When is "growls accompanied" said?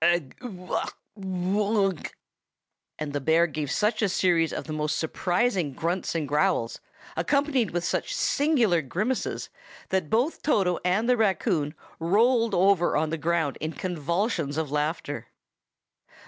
6.27-7.69